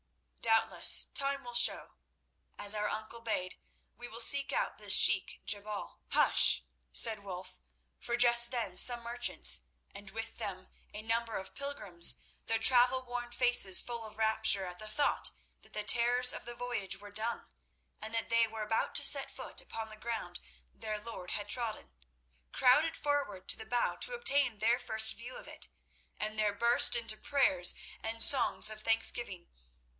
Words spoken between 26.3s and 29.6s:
there burst into prayers and songs of thanksgiving.